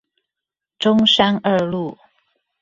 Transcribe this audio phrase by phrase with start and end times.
[0.79, 1.95] 中山二路